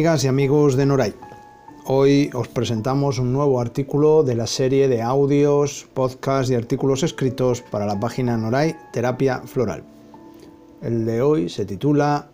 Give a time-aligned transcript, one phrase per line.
[0.00, 1.14] amigas y amigos de Noray.
[1.84, 7.60] Hoy os presentamos un nuevo artículo de la serie de audios, podcasts y artículos escritos
[7.60, 9.84] para la página Noray Terapia Floral.
[10.80, 12.30] El de hoy se titula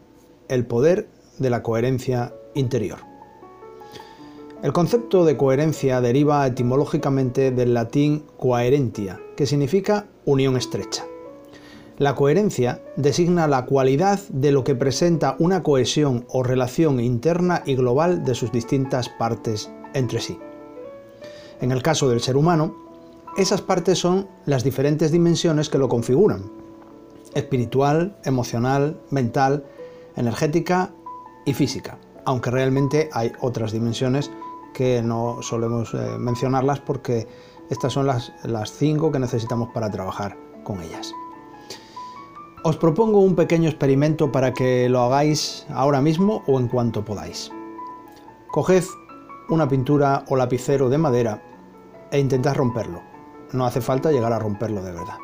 [0.46, 3.00] El poder de la coherencia interior.
[4.62, 11.04] El concepto de coherencia deriva etimológicamente del latín coherentia, que significa unión estrecha.
[11.98, 17.74] La coherencia designa la cualidad de lo que presenta una cohesión o relación interna y
[17.74, 20.38] global de sus distintas partes entre sí.
[21.62, 22.76] En el caso del ser humano,
[23.38, 26.50] esas partes son las diferentes dimensiones que lo configuran.
[27.34, 29.64] Espiritual, emocional, mental,
[30.16, 30.90] energética
[31.46, 31.98] y física.
[32.26, 34.30] Aunque realmente hay otras dimensiones
[34.74, 37.26] que no solemos eh, mencionarlas porque
[37.70, 41.14] estas son las, las cinco que necesitamos para trabajar con ellas.
[42.62, 47.52] Os propongo un pequeño experimento para que lo hagáis ahora mismo o en cuanto podáis.
[48.50, 48.84] Coged
[49.48, 51.42] una pintura o lapicero de madera
[52.10, 53.02] e intentad romperlo.
[53.52, 55.18] No hace falta llegar a romperlo de verdad.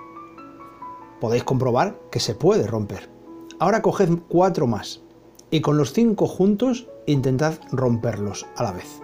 [1.20, 3.10] Podéis comprobar que se puede romper.
[3.58, 5.02] Ahora coged cuatro más
[5.50, 9.00] y con los cinco juntos intentad romperlos a la vez.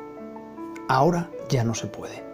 [0.88, 2.24] Ahora ya no se puede.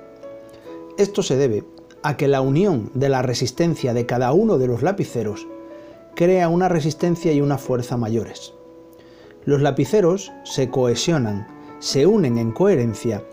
[0.98, 1.64] Esto se debe
[2.02, 5.46] a que la unión de la resistencia de cada uno de los lapiceros
[6.14, 8.54] crea una resistencia y una fuerza mayores.
[9.44, 11.46] Los lapiceros se cohesionan,
[11.78, 13.24] se unen en coherencia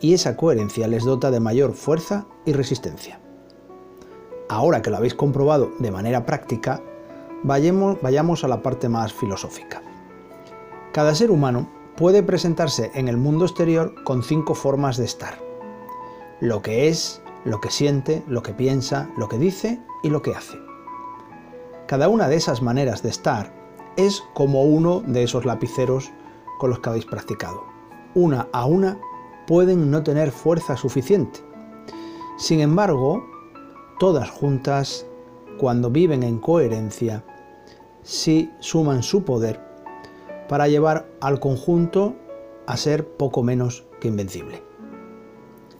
[0.00, 3.20] y esa coherencia les dota de mayor fuerza y resistencia.
[4.48, 6.82] Ahora que lo habéis comprobado de manera práctica,
[7.42, 9.82] vayamos, vayamos a la parte más filosófica.
[10.92, 15.38] Cada ser humano puede presentarse en el mundo exterior con cinco formas de estar.
[16.40, 20.34] Lo que es, lo que siente, lo que piensa, lo que dice y lo que
[20.34, 20.67] hace.
[21.88, 23.50] Cada una de esas maneras de estar
[23.96, 26.10] es como uno de esos lapiceros
[26.58, 27.64] con los que habéis practicado.
[28.14, 29.00] Una a una
[29.46, 31.40] pueden no tener fuerza suficiente.
[32.36, 33.24] Sin embargo,
[33.98, 35.06] todas juntas,
[35.58, 37.24] cuando viven en coherencia,
[38.02, 39.58] sí suman su poder
[40.46, 42.16] para llevar al conjunto
[42.66, 44.62] a ser poco menos que invencible.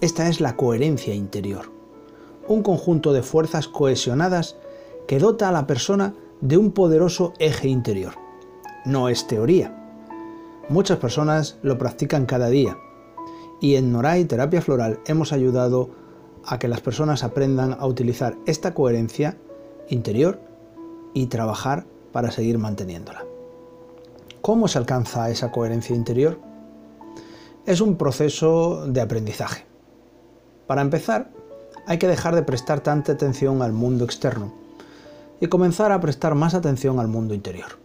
[0.00, 1.70] Esta es la coherencia interior,
[2.48, 4.56] un conjunto de fuerzas cohesionadas
[5.08, 8.12] que dota a la persona de un poderoso eje interior.
[8.84, 9.74] No es teoría.
[10.68, 12.76] Muchas personas lo practican cada día
[13.58, 15.88] y en Noray Terapia Floral hemos ayudado
[16.44, 19.38] a que las personas aprendan a utilizar esta coherencia
[19.88, 20.40] interior
[21.14, 23.24] y trabajar para seguir manteniéndola.
[24.42, 26.38] ¿Cómo se alcanza esa coherencia interior?
[27.64, 29.64] Es un proceso de aprendizaje.
[30.66, 31.30] Para empezar,
[31.86, 34.67] hay que dejar de prestar tanta atención al mundo externo
[35.40, 37.78] y comenzar a prestar más atención al mundo interior.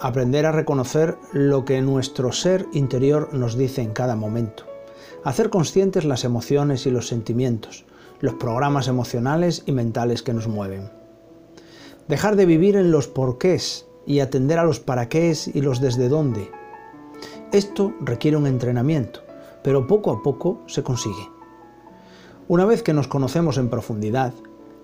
[0.00, 4.64] Aprender a reconocer lo que nuestro ser interior nos dice en cada momento.
[5.24, 7.84] Hacer conscientes las emociones y los sentimientos,
[8.20, 10.90] los programas emocionales y mentales que nos mueven.
[12.06, 16.08] Dejar de vivir en los porqués y atender a los para qué y los desde
[16.08, 16.50] dónde.
[17.52, 19.20] Esto requiere un entrenamiento,
[19.62, 21.28] pero poco a poco se consigue.
[22.46, 24.32] Una vez que nos conocemos en profundidad,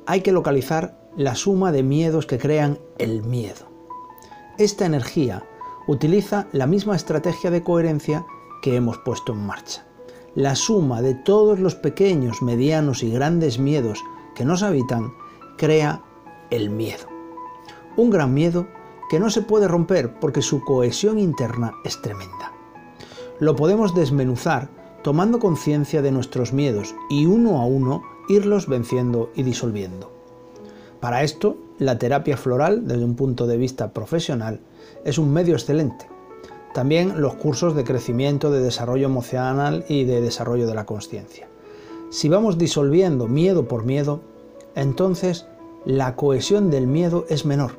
[0.06, 3.66] hay que localizar la suma de miedos que crean el miedo.
[4.58, 5.44] Esta energía
[5.86, 8.26] utiliza la misma estrategia de coherencia
[8.62, 9.86] que hemos puesto en marcha.
[10.34, 14.02] La suma de todos los pequeños, medianos y grandes miedos
[14.34, 15.14] que nos habitan
[15.56, 16.02] crea
[16.50, 17.06] el miedo.
[17.96, 18.66] Un gran miedo
[19.08, 22.52] que no se puede romper porque su cohesión interna es tremenda.
[23.38, 24.68] Lo podemos desmenuzar
[25.02, 30.13] tomando conciencia de nuestros miedos y uno a uno irlos venciendo y disolviendo.
[31.00, 34.60] Para esto, la terapia floral, desde un punto de vista profesional,
[35.04, 36.08] es un medio excelente.
[36.72, 41.48] También los cursos de crecimiento, de desarrollo emocional y de desarrollo de la conciencia.
[42.10, 44.20] Si vamos disolviendo miedo por miedo,
[44.74, 45.46] entonces
[45.84, 47.72] la cohesión del miedo es menor.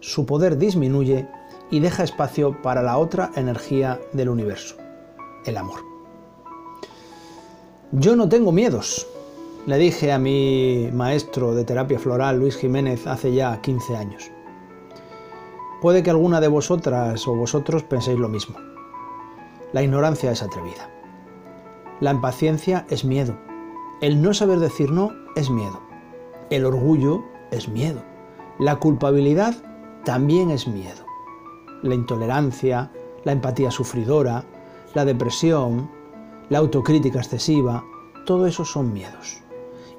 [0.00, 1.28] Su poder disminuye
[1.70, 4.76] y deja espacio para la otra energía del universo,
[5.46, 5.80] el amor.
[7.92, 9.06] Yo no tengo miedos,
[9.64, 14.30] le dije a mi maestro de terapia floral, Luis Jiménez, hace ya 15 años.
[15.80, 18.56] Puede que alguna de vosotras o vosotros penséis lo mismo.
[19.72, 20.90] La ignorancia es atrevida.
[22.00, 23.36] La impaciencia es miedo.
[24.00, 25.80] El no saber decir no es miedo.
[26.50, 27.22] El orgullo
[27.52, 28.02] es miedo.
[28.58, 29.54] La culpabilidad
[30.04, 31.06] también es miedo.
[31.82, 32.90] La intolerancia,
[33.22, 34.44] la empatía sufridora,
[34.94, 35.88] la depresión,
[36.48, 37.84] la autocrítica excesiva,
[38.26, 39.42] todo eso son miedos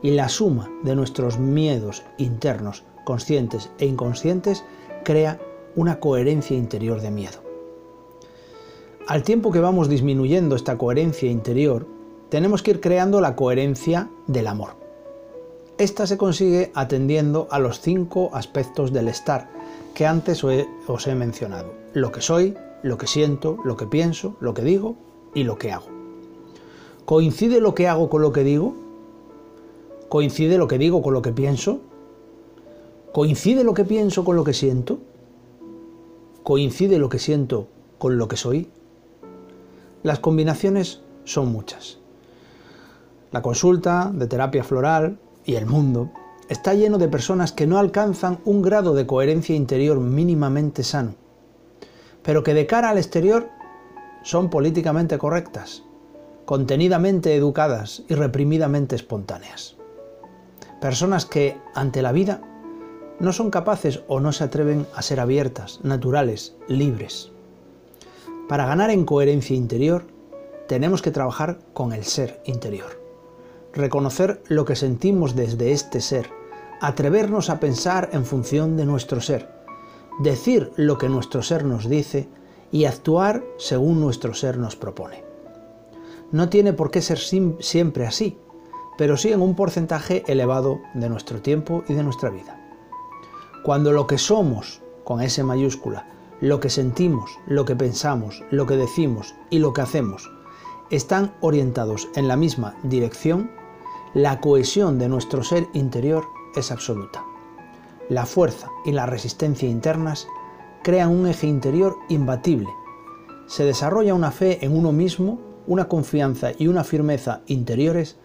[0.04, 4.64] y la suma de nuestros miedos internos, conscientes e inconscientes,
[5.04, 5.40] crea
[5.76, 7.42] una coherencia interior de miedo.
[9.08, 11.88] Al tiempo que vamos disminuyendo esta coherencia interior,
[12.30, 14.76] tenemos que ir creando la coherencia del amor.
[15.78, 19.50] Esta se consigue atendiendo a los cinco aspectos del estar
[19.94, 21.74] que antes os he mencionado.
[21.94, 24.96] Lo que soy, lo que siento, lo que pienso, lo que digo
[25.34, 25.88] y lo que hago.
[27.06, 28.83] ¿Coincide lo que hago con lo que digo?
[30.14, 31.80] ¿Coincide lo que digo con lo que pienso?
[33.14, 35.00] ¿Coincide lo que pienso con lo que siento?
[36.44, 37.68] ¿Coincide lo que siento
[37.98, 38.70] con lo que soy?
[40.04, 41.98] Las combinaciones son muchas.
[43.32, 46.12] La consulta de terapia floral y el mundo
[46.48, 51.16] está lleno de personas que no alcanzan un grado de coherencia interior mínimamente sano,
[52.22, 53.50] pero que de cara al exterior
[54.22, 55.82] son políticamente correctas,
[56.46, 59.76] contenidamente educadas y reprimidamente espontáneas.
[60.84, 62.42] Personas que, ante la vida,
[63.22, 67.32] no son capaces o no se atreven a ser abiertas, naturales, libres.
[68.50, 70.04] Para ganar en coherencia interior,
[70.68, 73.00] tenemos que trabajar con el ser interior.
[73.72, 76.30] Reconocer lo que sentimos desde este ser,
[76.82, 79.48] atrevernos a pensar en función de nuestro ser,
[80.20, 82.28] decir lo que nuestro ser nos dice
[82.74, 85.24] y actuar según nuestro ser nos propone.
[86.34, 88.38] No tiene por qué ser siempre así,
[88.98, 92.60] pero sí en un porcentaje elevado de nuestro tiempo y de nuestra vida.
[93.64, 96.08] Cuando lo que somos, con S mayúscula,
[96.42, 100.30] lo que sentimos, lo que pensamos, lo que decimos y lo que hacemos,
[100.90, 103.50] están orientados en la misma dirección,
[104.14, 106.26] la cohesión de nuestro ser interior
[106.56, 107.24] es absoluta.
[108.10, 110.28] La fuerza y la resistencia internas
[110.84, 112.70] crean un eje interior imbatible.
[113.48, 118.18] Se desarrolla una fe en uno mismo, una confianza y una firmeza interiores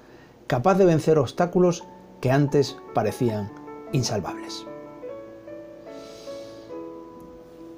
[0.49, 1.85] capaz de vencer obstáculos
[2.21, 3.53] que antes parecían
[3.93, 4.67] insalvables.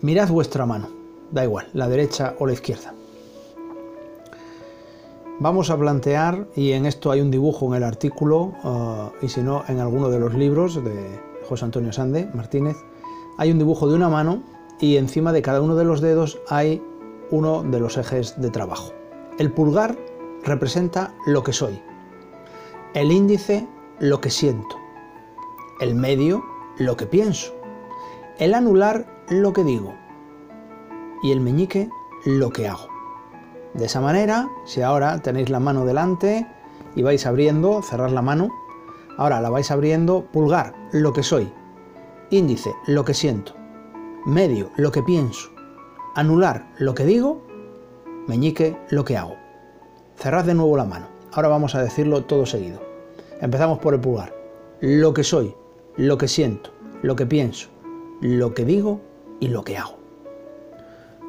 [0.00, 0.88] Mirad vuestra mano,
[1.30, 2.94] da igual, la derecha o la izquierda.
[5.40, 9.42] Vamos a plantear, y en esto hay un dibujo en el artículo, uh, y si
[9.42, 12.76] no, en alguno de los libros de José Antonio Sande Martínez,
[13.36, 14.42] hay un dibujo de una mano
[14.80, 16.82] y encima de cada uno de los dedos hay
[17.30, 18.92] uno de los ejes de trabajo.
[19.38, 19.98] El pulgar
[20.44, 21.80] representa lo que soy,
[22.94, 23.68] el índice
[24.00, 24.76] lo que siento,
[25.80, 26.44] el medio
[26.76, 27.54] lo que pienso,
[28.38, 29.94] el anular lo que digo.
[31.22, 31.88] Y el meñique
[32.24, 32.88] lo que hago.
[33.74, 36.46] De esa manera, si ahora tenéis la mano delante
[36.96, 38.48] y vais abriendo, cerrar la mano,
[39.18, 41.52] ahora la vais abriendo, pulgar lo que soy,
[42.30, 43.54] índice lo que siento,
[44.26, 45.50] medio lo que pienso,
[46.16, 47.46] anular lo que digo,
[48.26, 49.36] meñique lo que hago.
[50.16, 51.19] Cerrad de nuevo la mano.
[51.32, 52.80] Ahora vamos a decirlo todo seguido.
[53.40, 54.34] Empezamos por el pulgar.
[54.80, 55.54] Lo que soy,
[55.96, 56.70] lo que siento,
[57.02, 57.68] lo que pienso,
[58.20, 59.00] lo que digo
[59.38, 59.94] y lo que hago.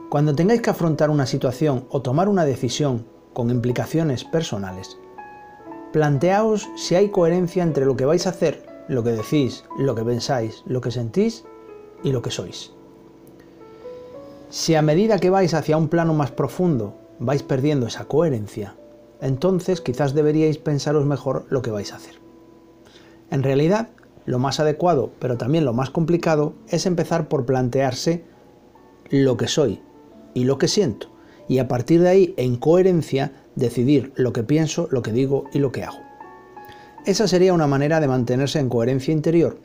[0.10, 4.98] Cuando tengáis que afrontar una situación o tomar una decisión con implicaciones personales,
[5.94, 10.04] planteaos si hay coherencia entre lo que vais a hacer, lo que decís, lo que
[10.04, 11.46] pensáis, lo que sentís
[12.04, 12.74] y lo que sois.
[14.50, 18.76] Si a medida que vais hacia un plano más profundo vais perdiendo esa coherencia,
[19.22, 22.16] entonces quizás deberíais pensaros mejor lo que vais a hacer.
[23.30, 23.90] En realidad,
[24.26, 28.24] lo más adecuado, pero también lo más complicado, es empezar por plantearse
[29.10, 29.82] lo que soy
[30.34, 31.08] y lo que siento,
[31.48, 35.60] y a partir de ahí, en coherencia, decidir lo que pienso, lo que digo y
[35.60, 36.00] lo que hago.
[37.06, 39.58] Esa sería una manera de mantenerse en coherencia interior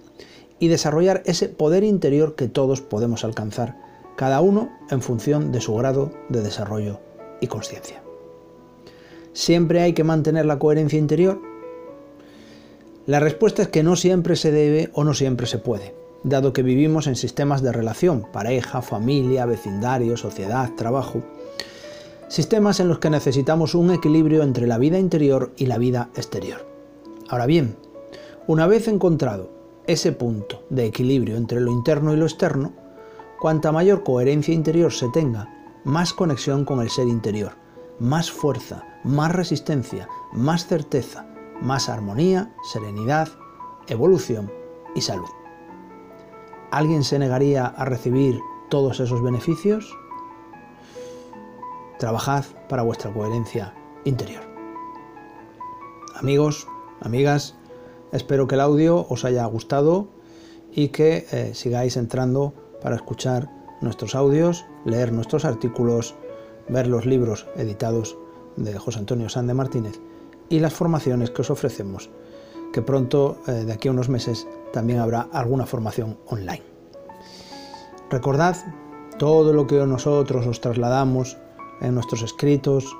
[0.58, 3.76] y desarrollar ese poder interior que todos podemos alcanzar,
[4.16, 7.00] cada uno en función de su grado de desarrollo
[7.40, 8.05] y conciencia.
[9.36, 11.42] ¿Siempre hay que mantener la coherencia interior?
[13.04, 16.62] La respuesta es que no siempre se debe o no siempre se puede, dado que
[16.62, 21.22] vivimos en sistemas de relación, pareja, familia, vecindario, sociedad, trabajo,
[22.28, 26.66] sistemas en los que necesitamos un equilibrio entre la vida interior y la vida exterior.
[27.28, 27.76] Ahora bien,
[28.46, 29.50] una vez encontrado
[29.86, 32.72] ese punto de equilibrio entre lo interno y lo externo,
[33.38, 35.52] cuanta mayor coherencia interior se tenga,
[35.84, 37.52] más conexión con el ser interior,
[37.98, 41.26] más fuerza, más resistencia, más certeza,
[41.62, 43.28] más armonía, serenidad,
[43.86, 44.52] evolución
[44.96, 45.30] y salud.
[46.72, 49.96] ¿Alguien se negaría a recibir todos esos beneficios?
[51.98, 54.42] Trabajad para vuestra coherencia interior.
[56.16, 56.66] Amigos,
[57.00, 57.54] amigas,
[58.10, 60.08] espero que el audio os haya gustado
[60.72, 66.16] y que eh, sigáis entrando para escuchar nuestros audios, leer nuestros artículos,
[66.68, 68.18] ver los libros editados
[68.56, 70.00] de José Antonio Sande Martínez
[70.48, 72.10] y las formaciones que os ofrecemos,
[72.72, 76.62] que pronto, eh, de aquí a unos meses, también habrá alguna formación online.
[78.10, 78.56] Recordad,
[79.18, 81.36] todo lo que nosotros os trasladamos
[81.80, 82.96] en nuestros escritos,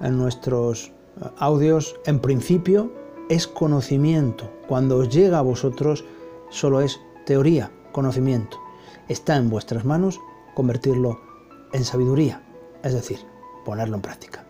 [0.00, 0.88] en nuestros
[1.20, 2.92] eh, audios, en principio
[3.28, 4.50] es conocimiento.
[4.68, 6.04] Cuando os llega a vosotros
[6.50, 8.58] solo es teoría, conocimiento.
[9.08, 10.20] Está en vuestras manos
[10.54, 11.20] convertirlo
[11.72, 12.42] en sabiduría,
[12.82, 13.20] es decir,
[13.64, 14.49] ponerlo en práctica.